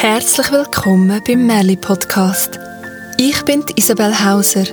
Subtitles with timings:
[0.00, 2.58] Herzlich willkommen beim Merli Podcast.
[3.16, 4.64] Ich bin Isabel Hauser,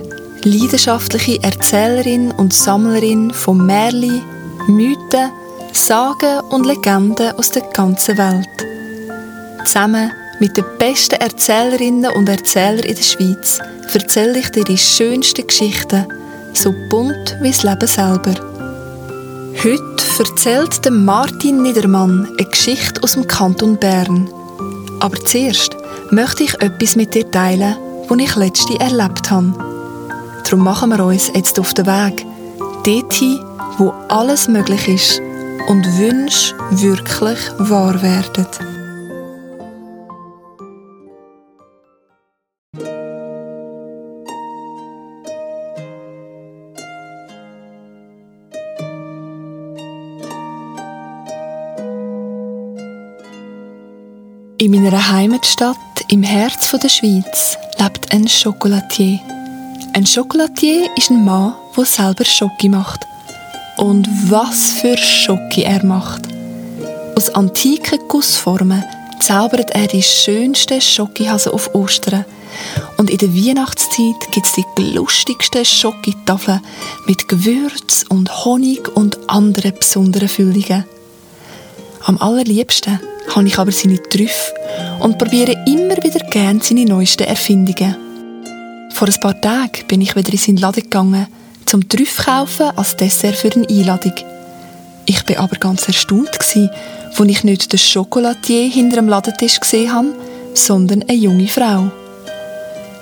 [0.43, 4.21] leidenschaftliche Erzählerin und Sammlerin von Merli,
[4.67, 5.31] Mythen,
[5.73, 8.47] Sagen und Legenden aus der ganzen Welt.
[9.65, 13.59] Zusammen mit den besten Erzählerinnen und Erzählern in der Schweiz
[13.93, 16.05] erzähle ich dir die schönsten Geschichten,
[16.53, 18.54] so bunt wie das Leben selber.
[19.63, 24.29] Heute erzählt Martin Niedermann eine Geschichte aus dem Kanton Bern.
[24.99, 25.75] Aber zuerst
[26.11, 27.75] möchte ich etwas mit dir teilen,
[28.07, 29.53] was ich letzte erlebt habe.
[30.43, 32.25] Darum machen wir uns jetzt auf den Weg,
[32.83, 33.39] dorthin,
[33.77, 35.21] wo alles möglich ist
[35.67, 38.74] und Wünsche wirklich wahr werden.
[54.65, 55.77] In meiner Heimatstadt
[56.07, 59.19] im Herz der Schweiz lebt ein Chocolatier.
[59.93, 63.05] Ein Chocolatier ist ein Mann, der selber Schoki macht.
[63.77, 66.23] Und was für Schoki er macht!
[67.15, 68.83] Aus antiken Gussformen
[69.19, 72.25] zaubert er die schönsten Schokihasen auf Ostern.
[72.97, 76.61] Und in der Weihnachtszeit gibt es die lustigsten Schokitafeln
[77.05, 80.85] mit Gewürz und Honig und anderen besonderen Füllungen.
[82.03, 82.99] Am allerliebsten
[83.33, 84.53] habe ich aber seine Trüffe
[84.99, 87.95] und probiere immer wieder gern seine neuesten Erfindungen.
[88.93, 91.27] Vor ein paar Tagen bin ich wieder in seinen Laden gegangen,
[91.65, 94.13] zum Trüffe kaufen als Dessert für eine Einladung.
[95.05, 96.55] Ich bin aber ganz erstaunt als
[97.29, 100.15] ich nicht den Chocolatier hinter dem Ladentisch gesehen habe,
[100.53, 101.91] sondern eine junge Frau.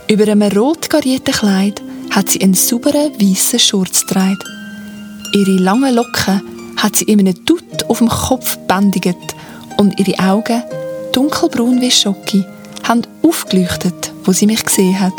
[0.08, 4.38] Über einem rot garierten Kleid hat sie einen sauberen weißen Schurz getragen.
[5.34, 6.42] Ihre langen Locken
[6.78, 9.18] hat sie in einem Dutt auf dem Kopf bändigt
[9.84, 10.64] und ihre Augen,
[11.12, 12.46] dunkelbraun wie Schoki,
[12.84, 15.14] haben aufgeleuchtet, wo sie mich gesehen hat.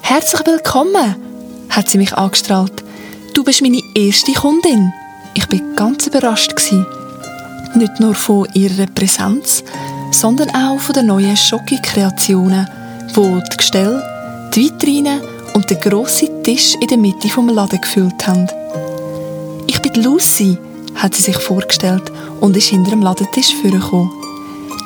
[0.00, 1.16] Herzlich willkommen,
[1.68, 2.82] hat sie mich angestrahlt.
[3.34, 4.92] Du bist meine erste Kundin.
[5.34, 6.86] Ich bin ganz überrascht gewesen.
[7.74, 9.62] Nicht nur von ihrer Präsenz,
[10.10, 12.68] sondern auch von den neuen Schoki-Kreationen,
[13.14, 14.02] wo die Gestelle,
[14.54, 15.20] die Vitrine
[15.54, 18.48] und der grosse Tisch in der Mitte vom Laden gefüllt haben.
[19.66, 20.56] Ich bin Lucy,
[21.04, 22.10] hat sie sich vorgestellt
[22.40, 24.10] und ist hinter dem Ladentisch vorgekommen.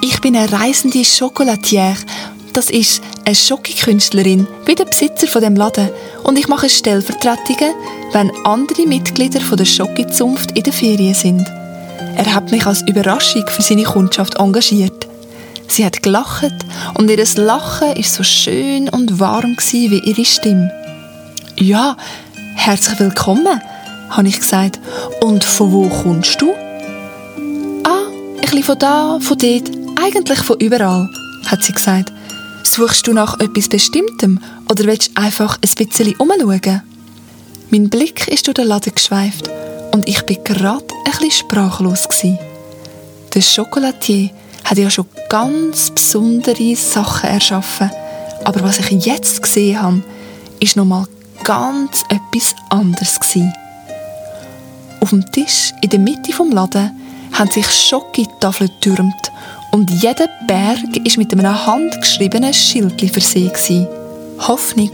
[0.03, 1.97] Ich bin eine reisende Chocolatière.
[2.53, 5.91] Das ist eine Schokokünstlerin, wie der Besitzer von dem Laden.
[6.25, 7.73] Und ich mache Stellvertretungen,
[8.13, 11.47] wenn andere Mitglieder von der Schokizunft in der Ferien sind.
[12.17, 15.07] Er hat mich als Überraschung für seine Kundschaft engagiert.
[15.69, 16.55] Sie hat gelacht
[16.95, 20.73] und ihr Lachen ist so schön und warm wie ihre Stimme.
[21.57, 21.97] Ja,
[22.57, 23.61] herzlich willkommen,
[24.11, 24.79] habe ich gesagt.
[25.21, 26.53] Und von wo kommst du?
[27.85, 29.71] Ah, ein bisschen von da, von dort,
[30.03, 31.09] eigentlich von überall,
[31.47, 32.13] hat sie gesagt.
[32.65, 36.83] Suchst du nach etwas Bestimmtem oder willst du einfach ein bisschen umschauen?
[37.71, 39.51] Mein Blick ist durch den Laden geschweift
[39.93, 42.39] und ich bin gerade ein bisschen sprachlos gewesen.
[43.35, 44.31] Der Chocolatier
[44.65, 47.91] hat ja schon ganz besondere Sachen erschaffen,
[48.45, 50.03] aber was ich jetzt gesehen habe,
[50.61, 51.07] ist nochmal
[51.45, 53.53] ganz etwas anderes gewesen.
[55.09, 56.91] Auf dem Tisch in der Mitte vom Laden
[57.33, 59.33] haben sich Schokitafeln getürmt
[59.71, 63.89] und jeder Berg ist mit einem handgeschriebenen Schild versehen.
[64.39, 64.91] Hoffnung,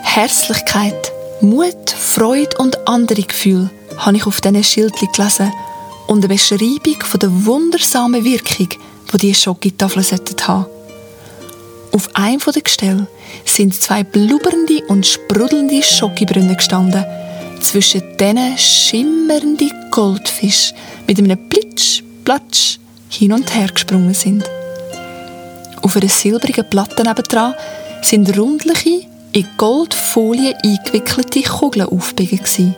[0.00, 1.10] Herzlichkeit,
[1.40, 5.52] Mut, Freude und andere Gefühle habe ich auf diesen Schildchen gelesen
[6.06, 8.68] und eine Beschreibung von der wundersamen Wirkung,
[9.12, 10.66] die diese Schokitafeln haben
[11.90, 13.08] Auf einem der Gestelle
[13.44, 17.04] sind zwei blubbernde und sprudelnde Schokibrunnen gestanden–
[17.60, 20.74] zwischen denen schimmernde Goldfische
[21.06, 24.44] mit einem Plitsch, Platsch hin und her gesprungen sind.
[25.82, 27.54] Auf einer silbrigen Platte nebendran
[28.02, 32.74] sind rundliche, in Goldfolie eingewickelte Kugeln aufgebiegen.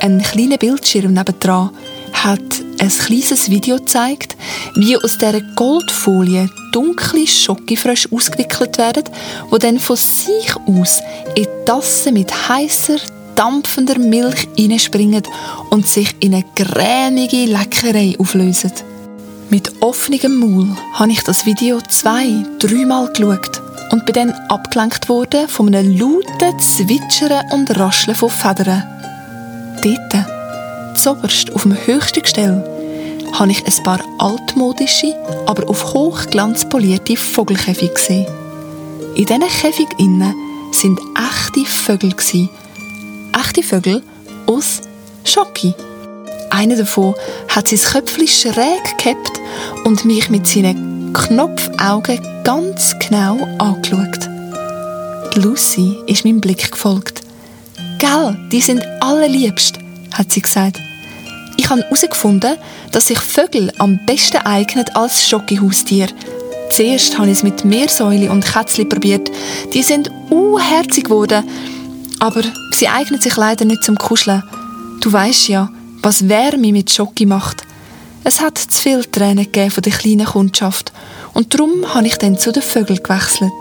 [0.00, 1.70] Ein kleiner Bildschirm nebendran
[2.12, 2.40] hat
[2.80, 4.36] ein kleines Video gezeigt,
[4.74, 9.04] wie aus dieser Goldfolie dunkle Schokofrösche ausgewickelt werden,
[9.52, 11.00] die dann von sich aus
[11.34, 12.98] in Tassen mit heißer,
[13.38, 15.22] dampfender Milch hineinspringen
[15.70, 18.72] und sich in eine cremige Leckerei auflösen.
[19.48, 23.62] Mit offenem Maul habe ich das Video zwei, dreimal geschaut
[23.92, 28.82] und bin dann abgelenkt worden von einem lauten Zwitschern und Rascheln von Federn.
[29.84, 32.64] Dort, zoberst auf dem höchsten Gestell,
[33.34, 35.14] habe ich ein paar altmodische,
[35.46, 38.26] aber auf Hochglanz polierte Vogelkäfige gesehen.
[39.14, 40.34] In diesen Käfigen innen
[40.72, 42.12] sind echte Vögel
[43.38, 44.02] echte Vögel
[44.46, 44.80] aus
[45.24, 45.74] Schoki.
[46.50, 47.14] einer davon
[47.48, 49.40] hat sein Köpfchen schräg gehabt
[49.84, 54.28] und mich mit seinen Knopfaugen ganz genau angeschaut.
[55.36, 57.20] Lucy ist meinem Blick gefolgt.
[57.98, 59.78] Gell, die sind allerliebst,
[60.14, 60.80] hat sie gesagt.
[61.56, 62.56] Ich habe herausgefunden,
[62.92, 66.08] dass sich Vögel am besten eignen als Schokihaustier.
[66.70, 69.30] Zuerst habe ich es mit Meersäule und Kätzli probiert.
[69.72, 71.44] Die sind unherzig geworden.
[72.20, 72.42] Aber
[72.72, 74.42] sie eignen sich leider nicht zum Kuscheln.
[75.00, 75.70] Du weißt ja,
[76.02, 77.62] was Wärme mit Schoki macht.
[78.24, 80.92] Es hat zu viele Tränen gegeben von der kleinen Kundschaft
[81.34, 83.52] und darum habe ich dann zu den Vögeln gewechselt.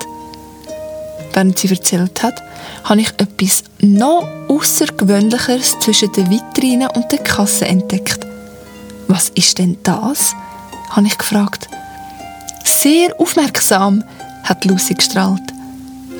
[1.34, 2.42] Während sie erzählt hat,
[2.84, 8.26] habe ich etwas noch Außergewöhnlicheres zwischen den Vitrinen und der Kasse entdeckt.
[9.08, 10.34] Was ist denn das?
[10.90, 11.68] habe ich gefragt.
[12.64, 14.04] Sehr aufmerksam,
[14.44, 15.44] hat Lucy gestrahlt.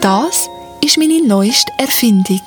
[0.02, 0.50] Das
[0.88, 2.40] ist meine neueste Erfindung.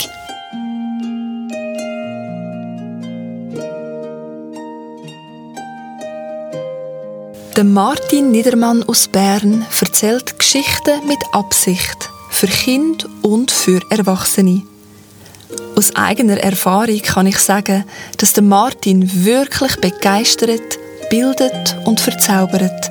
[7.55, 14.63] Der Martin Niedermann aus Bern erzählt Geschichten mit Absicht für Kind und für Erwachsene.
[15.77, 17.85] Aus eigener Erfahrung kann ich sagen,
[18.17, 20.79] dass der Martin wirklich begeistert,
[21.11, 22.90] bildet und verzaubert.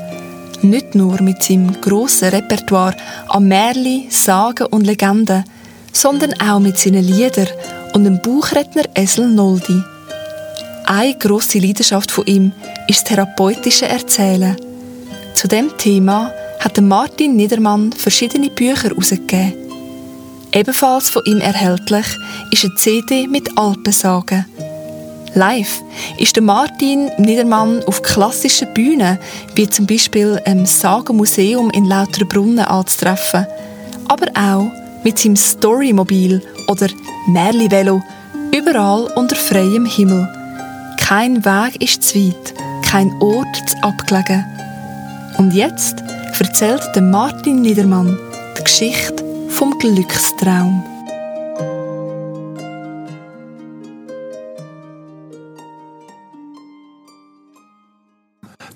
[0.61, 2.95] Nicht nur mit seinem grossen Repertoire
[3.29, 5.45] an Märchen, Sagen und Legenden,
[5.93, 7.47] sondern auch mit seinen Liedern
[7.93, 9.81] und dem Buchredner Esel Noldi.
[10.85, 12.51] Eine grosse Leidenschaft von ihm
[12.87, 14.57] ist das therapeutische Erzählen.
[15.33, 19.53] Zu dem Thema hat Martin Niedermann verschiedene Bücher herausgegeben.
[20.51, 22.05] Ebenfalls von ihm erhältlich
[22.51, 24.45] ist eine CD mit Alpensagen.
[25.35, 25.81] Live
[26.17, 29.19] ist der Martin Niedermann auf klassischen Bühnen,
[29.55, 33.45] wie zum Beispiel im Sagenmuseum in Lauterbrunnen anzutreffen,
[34.07, 34.71] aber auch
[35.03, 36.87] mit seinem Storymobil oder
[37.27, 38.01] Märli-Velo
[38.55, 40.27] überall unter freiem Himmel.
[40.97, 42.53] Kein Weg ist zu weit,
[42.83, 44.45] kein Ort zu abgelegen.
[45.37, 46.03] Und jetzt
[46.39, 48.17] erzählt der Martin Niedermann
[48.57, 50.83] die Geschichte vom Glückstraum.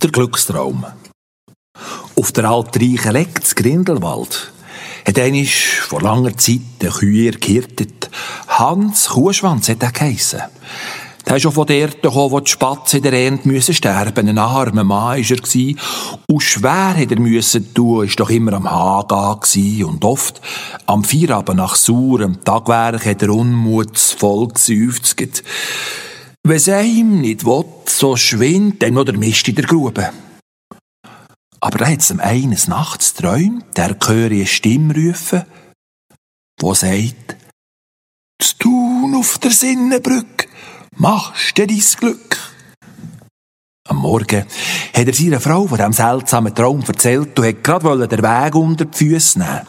[0.03, 0.85] Der Glückstraum.
[2.17, 4.51] Auf der altreichen Leck zu Grindelwald
[5.07, 8.09] hat einmal vor langer Zeit der Kühe gehirtet.
[8.49, 10.41] Hans Kuhschwanz hat er geheissen.
[11.25, 14.27] Der ist schon von der gekommen, wo die Spatzen in der Ernte müssen sterben.
[14.27, 15.75] Ein armer Mann war er.
[16.27, 20.41] Und schwer hat er müssen tun, ist doch immer am gsi und oft
[20.85, 25.43] am Feierabend nach saurem Tagwerk hat er unmutsvoll geseufzt.
[26.45, 30.11] Wenn es ihm nicht will, so schwindt dann noch der Mist in der Grube.
[31.61, 35.43] Aber da hat es eines Nachts träumt, der höre eine Stimme rufen,
[36.59, 37.37] wo sagt,
[38.37, 40.49] «Das Tun auf der Sinnenbrücke,
[40.97, 42.37] machst du dein Glück?»
[43.87, 44.45] Am Morgen
[44.93, 48.83] hat er seiner Frau von diesem seltsamen Traum erzählt und hat gerade den Weg unter
[48.83, 49.61] die Füße nehmen.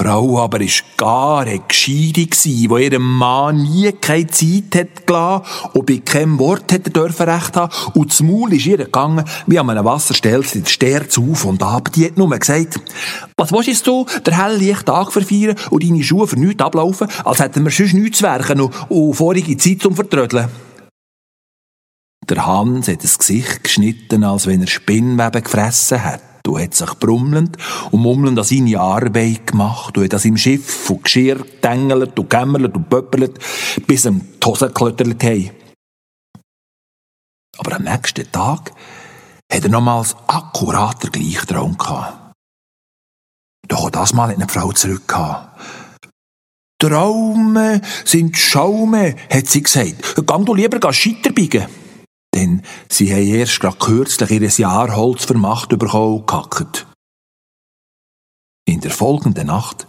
[0.00, 5.44] Frau aber ist gar eine Gescheide gsi, wo ihrem Mann nie keine Zeit hat gelassen
[5.74, 9.58] und bei keinem Wort hat dürfen recht haben und das Maul ist ihr gegangen, wie
[9.58, 11.92] an einem Wasserstelz der Sterz auf und ab.
[11.92, 12.80] Die hat nur gesagt,
[13.36, 17.62] was willst du, der helle Tag verfeiern und deine Schuhe für nichts ablaufen, als hätten
[17.64, 20.48] wir sonst nichts zu werken und, und vorige Zeit zum Vertrödeln.
[22.26, 26.92] Der Hans hat das Gesicht geschnitten, als wenn er Spinnweben gefressen hat und hat sich
[26.94, 27.56] brummelnd
[27.90, 32.30] und mummelnd an seine Arbeit gemacht und hat an seinem Schiff und Geschirr getängelt und
[32.30, 33.38] gämmerlet und pöppelt,
[33.86, 35.50] bis ihm die Hose geklöttert haben.
[37.58, 38.72] Aber am nächsten Tag
[39.52, 42.34] hat er nochmals akkurater Gleichtraum gehabt.
[43.68, 45.60] Doch auch das Mal hat eine Frau zurückgehabt.
[46.80, 50.26] Traume sind Schaume, hat sie gesagt.
[50.26, 51.66] Gang du lieber Scheiterbiegen.
[52.34, 56.24] Denn sie haben erst gerade kürzlich ihr Jahr Holz vermacht bekommen.
[58.66, 59.86] In der folgenden Nacht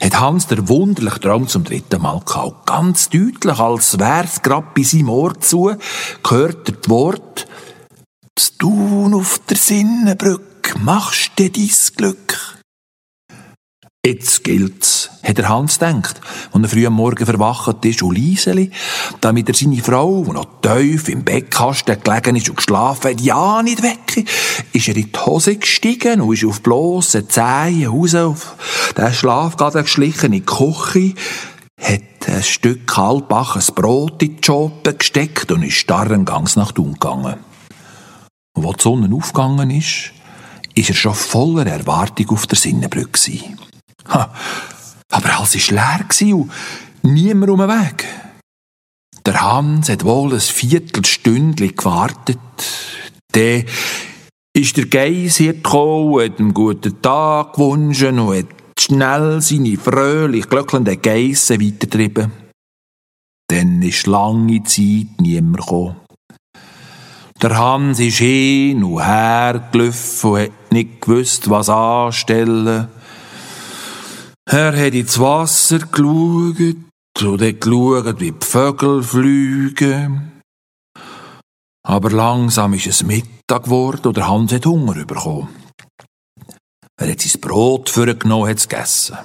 [0.00, 2.66] hat Hans der wunderliche Traum zum dritten Mal gehabt.
[2.66, 5.74] Ganz deutlich, als wär's grad bei seinem Ohr zu,
[6.22, 7.46] gehört er das Wort,
[8.34, 12.61] «Das Tun auf der Sinnenbrücke, machst dir dein Glück.»
[14.04, 16.20] Jetzt gilt's, hat der Hans denkt,
[16.52, 18.72] als er früh am Morgen verwacht ist und Lieseli,
[19.20, 23.62] damit er seine Frau, die noch tief im Bettkasten gelegen ist und geschlafen hat, ja
[23.62, 24.28] nicht weg,
[24.72, 28.56] ist er in die Hose gestiegen und ist auf bloße Zehen raus auf
[28.96, 31.14] den Schlafgaden geschlichen in die Küche,
[31.80, 36.94] hat ein Stück halbbaches Brot in die Schoppe gesteckt und ist starren Gangs nach unten
[36.94, 37.36] gegangen.
[38.54, 40.10] Und als die Sonne aufgegangen ist,
[40.74, 43.71] ist er schon voller Erwartung auf der Sinnenbrücke gewesen.
[44.08, 44.34] Ha,
[45.10, 46.50] aber alles war leer und
[47.02, 48.06] niemand um den Weg.
[49.24, 52.38] Der Hans hat wohl ein Viertelstündchen gewartet.
[53.32, 53.64] Dann
[54.54, 58.46] ist der hier gekommen, hat einen guten Tag gewünscht und hat
[58.78, 62.32] schnell seine fröhlich glöckelnden Geissen weitertrieben.
[63.48, 65.96] Dann ist lange Zeit niemand gekommen.
[67.40, 72.88] Der Hans ist hin und her gelaufen und hat nicht gewusst, was anstellen.
[74.50, 76.76] Er hat ins Wasser geschaut
[77.22, 80.42] und hat geschaut, wie die Vögel fliegen.
[81.84, 85.48] Aber langsam ist es Mittag geworden und der Hans hat Hunger bekommen.
[87.00, 89.18] Er hat sein Brot vorgenommen und hat es gegessen.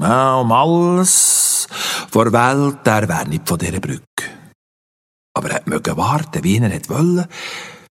[0.00, 1.68] Ja, um alles
[2.10, 4.04] vor der Welt, er wäre nicht von dieser Brücke.
[5.36, 7.28] Aber er möge warten, wie er wollte.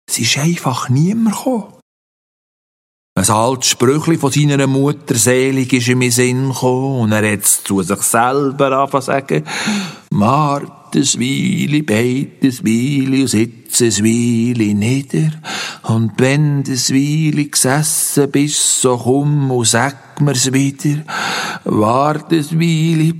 [0.08, 1.81] Es ist einfach niemand gekommen.
[3.14, 7.82] Ein altes Sprüchli von seiner Mutter selig ist in Sinn gekommen und er hat zu
[7.82, 9.44] sich selber angefangen sagen,
[10.08, 15.30] Mart es Weile, beit es Weile und sitz es Weile nieder.
[15.82, 21.02] Und wenn des Weile gesessen bist, so komm und sag mir's wieder.
[21.64, 23.12] Wart es Weile,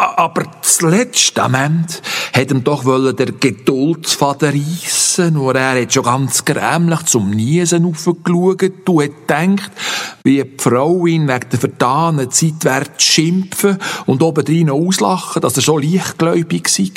[0.00, 1.94] aber zuletzt am Ende
[2.32, 8.62] hat ihm doch der Geduldsfaden reissen und er hat schon ganz grämlich zum Niesen aufgeschaut
[8.88, 9.72] und hat gedacht,
[10.24, 15.62] wie die Frau ihn wegen der vertanen Zeit wird schimpfen und obendrein auslachen, dass er
[15.62, 16.92] so leichtgläubig sei.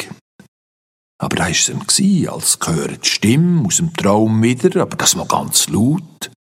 [1.17, 5.15] Aber da war es ihm, als gehört die Stimme aus dem Traum wieder, aber das
[5.15, 6.31] mal ganz laut.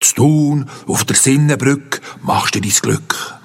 [0.00, 3.35] Zu tun, auf der Sinnenbrücke machst du dein Glück.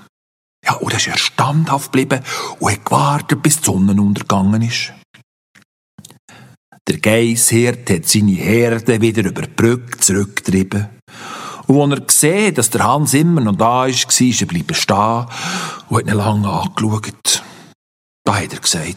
[0.72, 2.24] Ja, und er ist er standhaft geblieben
[2.60, 4.94] und hat gewartet, bis die Sonne untergegangen ist.
[6.88, 10.88] Der Geisshirt hat seine Herde wieder über die Brücke zurückgetrieben.
[11.68, 15.25] Und als er gesehen dass der Hans immer noch da ist, war er bleiben stehen
[15.90, 17.44] und hat ihn lange angeschaut.
[18.24, 18.96] Da hat er gesagt,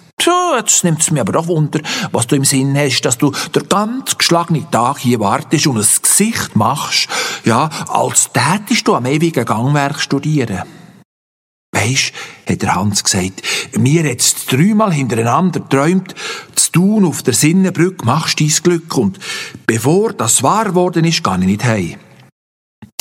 [0.57, 1.81] jetzt nimmt es mir aber doch Wunder,
[2.13, 5.87] was du im Sinn hast, dass du den ganz geschlagenen Tag hier wartest und ein
[6.03, 7.09] Gesicht machst,
[7.45, 10.63] ja, als tätest du am ewigen Gangwerk studieren.
[11.85, 12.13] Weisst,
[12.49, 13.43] hat der Hans gesagt,
[13.77, 16.15] mir jetzt dreimal hintereinander träumt,
[16.55, 19.19] zu tun auf der Sinnenbrücke machst dein Glück und
[19.67, 21.97] bevor das wahr worden ist, kann ich nicht heim.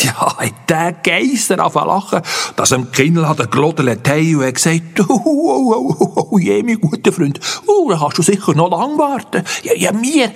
[0.03, 2.21] Ja, hat der Geister angefangen lachen,
[2.57, 6.81] dass ihm Kindl hat gelodelt und hat gesagt, oh, oh, oh, oh, oh, je, mein
[6.81, 9.43] guter Freund, oh, da kannst du sicher noch lang warten.
[9.63, 10.33] Ja, ja, mir,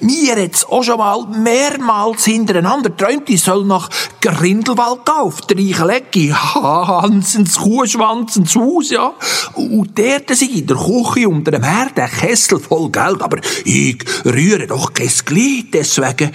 [0.00, 3.90] mir jetzt auch schon mal mehrmals hintereinander träumt, ich soll nach
[4.22, 9.12] Grindelwald gehen, auf die reiche Lecke, Hansens Kuhschwanz ins Haus, ja.
[9.54, 14.02] Und dort sind in der Küche unter dem Herd ein Kessel voll Geld, aber ich
[14.24, 16.32] rühre doch kein Glied, deswegen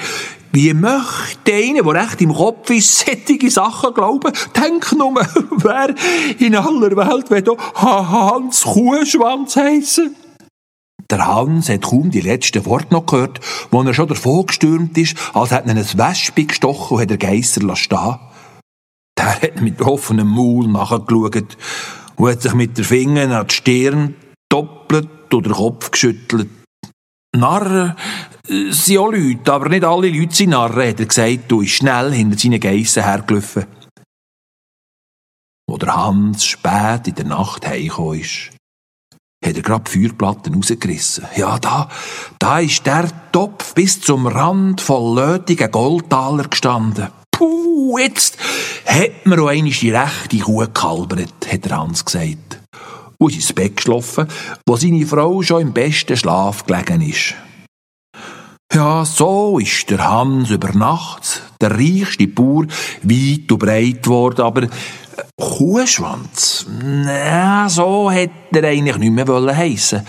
[0.55, 4.31] wie möchte einer, der recht im Kopf ist, sättige Sachen glauben?
[4.55, 5.13] Denk nur,
[5.51, 5.93] wer
[6.39, 10.15] in aller Welt will Hans Kuhschwanz heissen?
[11.11, 15.17] Der Hans hat kaum die letzten Worte noch gehört, wo er schon davon gestürmt ist,
[15.33, 18.15] als hätte ihn ein Wespe gestochen und hat der Geisser stehen
[19.17, 21.57] Der hat mit offenem Maul nachgeschaut
[22.15, 24.15] und hat sich mit der Finger an die Stirn
[24.49, 26.49] doppelt oder den Kopf geschüttelt.
[27.37, 27.95] Narren
[28.47, 32.11] sind auch Leute, aber nicht alle Leute sind Narren, hat er gesagt und ist schnell
[32.11, 33.65] hinter seinen Geissen hergelaufen.
[35.67, 38.51] Wo der Hans spät in der Nacht heimgekommen ist,
[39.43, 41.25] hat er grad die Feuerplatten rausgerissen.
[41.35, 41.89] Ja, da,
[42.39, 47.09] da ist der Topf bis zum Rand voll lötigen Goldtaler gestanden.
[47.31, 48.37] Puh, jetzt
[48.85, 52.59] hat mir auch einmal die rechte Kuh gekalbert, hat der Hans gesagt.
[53.17, 54.27] Und ist ins Bett geschlafen,
[54.65, 57.35] wo seine Frau schon im besten Schlaf gelegen ist.
[58.73, 62.65] Ja, so ist der Hans über Nacht der reichste Bauer
[63.03, 64.69] weit und breit geworden, aber äh,
[65.39, 70.05] Kuhschwanz, na, so hätte er eigentlich nicht mehr heissen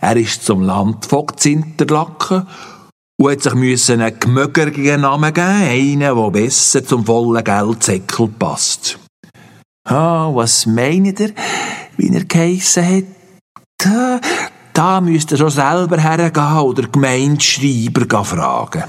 [0.00, 2.46] Er ist zum Landvogt Zinterlaken
[3.18, 8.98] und hat sich einen gemögerigen Namen geben, einen, der besser zum vollen Geldsäckel passt.
[9.88, 11.30] Ah, was meint ihr,
[11.96, 14.20] wie er geheissen hat?
[14.72, 18.84] Da müsst ihr schon selber hergehen oder Gemeindeschreiber fragen.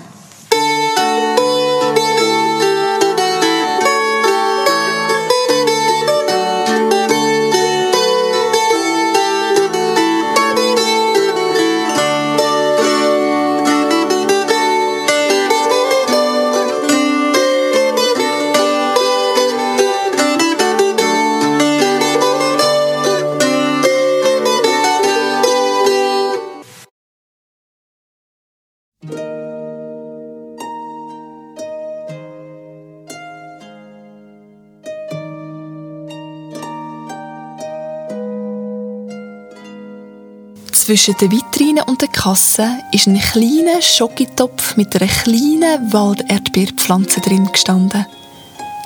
[40.88, 47.51] Zwischen den Vitrinen und der Kasse ist ein kleiner Schokitopf mit einer kleinen Walderdbeerpflanze drin
[47.51, 48.06] gestanden.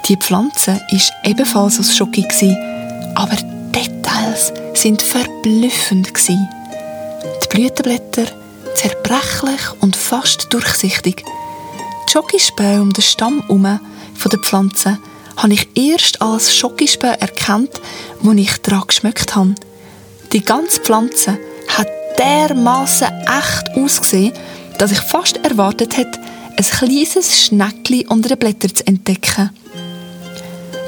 [0.08, 2.25] Die Pflanze ist ebenfalls aus Schoki,
[3.13, 6.12] aber die Details sind verblüffend.
[6.27, 8.25] Die Blütenblätter
[8.74, 11.24] zerbrechlich und fast durchsichtig.
[12.08, 13.79] Die Schokispäne um den Stamm herum
[14.15, 14.98] von der Pflanze
[15.38, 17.79] habe ich erst als Schokispäne erkannt,
[18.22, 19.53] wo ich daran geschmeckt habe.
[20.34, 21.38] Die ganze Pflanze
[21.78, 21.88] hat
[22.18, 24.34] dermaßen echt ausgesehen,
[24.78, 26.20] dass ich fast erwartet hätte,
[26.58, 29.50] ein kleines Schneckli unter den Blättern zu entdecken.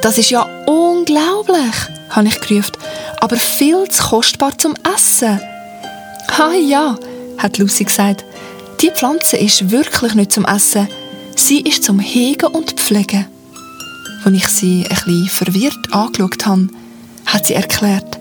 [0.02, 1.74] Das ist ja unglaublich,
[2.10, 2.74] habe ich gerufen,
[3.22, 5.40] aber viel zu kostbar zum Essen.
[6.38, 6.98] Ha ja,
[7.38, 8.26] hat Lucy gesagt,
[8.82, 10.88] die Pflanze ist wirklich nicht zum Essen,
[11.36, 13.28] sie ist zum Hegen und Pflegen.
[14.26, 16.68] Als ich sie ein bisschen verwirrt angeschaut habe,
[17.26, 18.20] hat sie erklärt,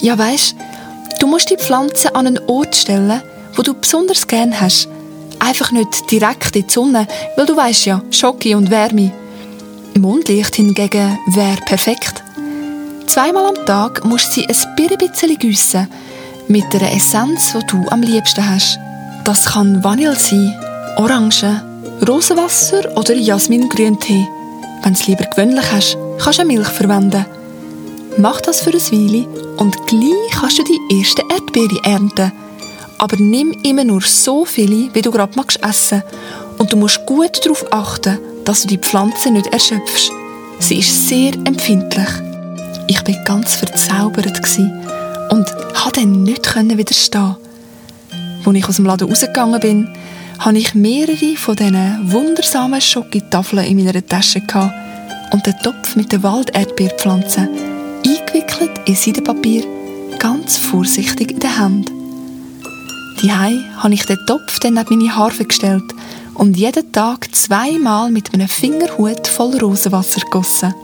[0.00, 0.54] ja weisst,
[1.22, 3.22] du musst die Pflanze an einen Ort stellen,
[3.54, 4.88] wo du besonders gern hast.
[5.38, 9.12] Einfach nicht direkt in die Sonne, weil du weißt ja, Schoki und Wärme.
[9.96, 12.24] Mondlicht hingegen wäre perfekt.
[13.06, 15.88] Zweimal am Tag musst du sie ein bisschen gießen,
[16.48, 18.80] mit der Essenz, die du am liebsten hast.
[19.24, 20.58] Das kann Vanille sein,
[20.96, 21.62] Orange,
[22.08, 24.26] Rosenwasser oder Jasmingrüntee.
[24.82, 27.24] Wenn du es lieber gewöhnlich hast, kannst du Milch verwenden.
[28.18, 29.26] Mach das für eine Weile
[29.56, 32.32] und gleich kannst du die erste Erdbeere ernten.
[32.98, 36.02] Aber nimm immer nur so viele, wie du gerade magst essen.
[36.58, 40.12] Und du musst gut darauf achten, dass du die Pflanze nicht erschöpfst.
[40.58, 42.08] Sie ist sehr empfindlich.
[42.86, 44.26] Ich war ganz verzaubert
[45.30, 47.36] und konnte dann nicht widerstehen.
[48.44, 49.88] Als ich aus dem Laden rausgegangen bin,
[50.38, 54.42] hatte ich mehrere von diesen wundersamen Schokotafeln in meiner Tasche
[55.32, 57.71] und den Topf mit der Walderdbeerpflanze
[58.06, 59.64] eingewickelt in Seidenpapier,
[60.18, 61.90] ganz vorsichtig in der Hand.
[63.22, 65.84] Die habe ich den Topf dann neben meine Harfe gestellt
[66.34, 70.74] und jeden Tag zweimal mit einem Fingerhut voll Rosenwasser gegossen.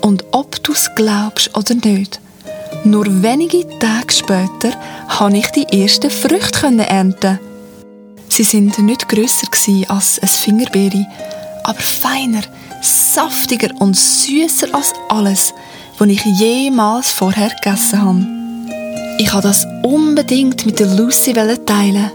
[0.00, 2.20] Und ob du es glaubst oder nicht,
[2.84, 4.72] nur wenige Tage später
[5.18, 7.38] konnte ich die ersten Früchte ernten.
[8.28, 9.48] Sie sind nicht grösser
[9.88, 11.06] als ein Fingerbeere,
[11.64, 12.42] aber feiner,
[12.80, 15.52] saftiger und süßer als alles,
[15.98, 18.26] was ich jemals vorher gegessen habe.
[19.18, 22.10] Ich wollte das unbedingt mit der Lucy teilen,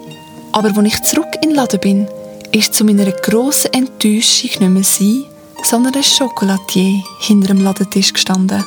[0.54, 2.08] aber als ich zurück in den Laden bin,
[2.52, 5.26] ist zu meiner grossen Enttäuschung nicht mehr sie,
[5.64, 8.64] sondern ein Schokolatier hinter dem Ladentisch gestanden.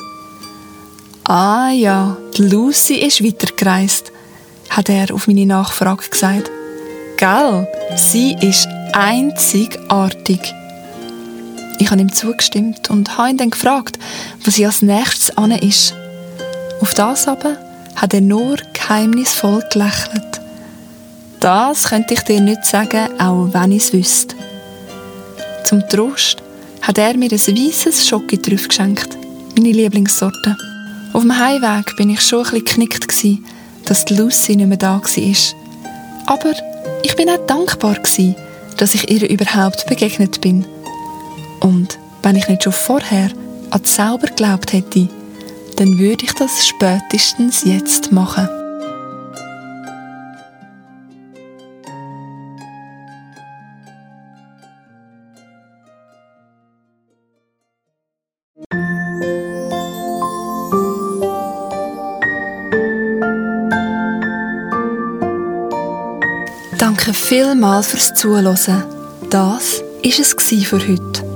[1.23, 4.11] Ah ja, die Lucy ist weitergereist,
[4.69, 6.51] hat er auf meine Nachfrage gesagt.
[7.17, 10.39] Gell, sie ist einzigartig.
[11.79, 13.99] Ich habe ihm zugestimmt und habe ihn dann gefragt,
[14.43, 15.93] was sie als nächstes an ist.
[16.81, 17.57] Auf das aber
[17.95, 20.41] hat er nur geheimnisvoll gelächelt.
[21.39, 24.35] Das könnte ich dir nicht sagen, auch wenn ich es wüsste.
[25.65, 26.41] Zum Trost
[26.81, 29.17] hat er mir ein weißes Schokitrüff geschenkt,
[29.55, 30.55] meine Lieblingssorte.
[31.13, 33.07] Auf dem Heimweg bin ich schon bisschen geknickt,
[33.85, 36.33] dass die Lucy nicht mehr da war.
[36.33, 36.53] Aber
[37.03, 37.97] ich bin auch dankbar,
[38.77, 40.65] dass ich ihr überhaupt begegnet bin.
[41.59, 43.29] Und wenn ich nicht schon vorher
[43.69, 45.09] an die Zauber geglaubt hätte,
[45.77, 48.49] dann würde ich das spätestens jetzt machen.
[66.77, 68.83] Danke vielmals fürs Zuhören.
[69.29, 70.35] Das war es
[70.67, 71.26] für heute.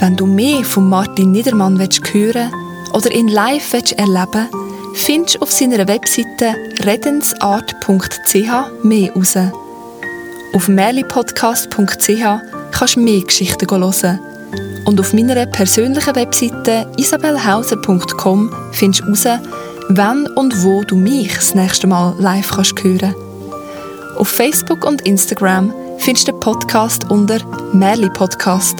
[0.00, 2.52] Wenn du mehr von Martin Niedermann hören
[2.92, 8.34] oder ihn live erleben willst, findest du auf seiner Webseite redensart.ch
[8.84, 9.38] mehr heraus.
[10.54, 14.20] Auf merlipodcast.ch kannst du mehr Geschichten hören.
[14.84, 19.40] Und auf meiner persönlichen Webseite isabelhauser.com findest du heraus,
[19.88, 23.14] wann und wo du mich das nächste Mal live kannst hören
[24.16, 27.40] Auf Facebook und Instagram findest du den Podcast unter
[27.72, 28.76] Merli Podcast.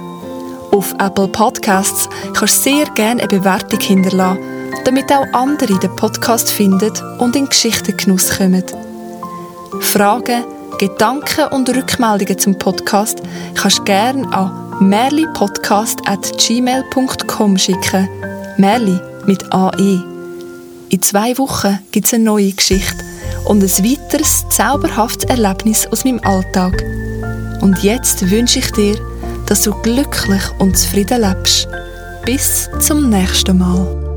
[0.72, 4.40] Auf Apple Podcasts kannst du sehr gerne eine Bewertung hinterlassen,
[4.84, 8.64] damit auch andere den Podcast finden und in Geschichtengenuss kommen.
[9.80, 10.44] Fragen,
[10.78, 13.22] Gedanken und Rückmeldungen zum Podcast
[13.54, 14.50] kannst du gerne an
[14.80, 18.08] merlipodcast.gmail.com schicken.
[18.58, 20.04] Merli mit AE.
[20.90, 23.04] In zwei Wochen gibt es eine neue Geschichte
[23.46, 26.82] und ein weiteres zauberhaftes Erlebnis aus meinem Alltag.
[27.60, 28.96] Und jetzt wünsche ich dir,
[29.48, 31.68] dass du glücklich und zufrieden lebst.
[32.24, 34.07] Bis zum nächsten Mal.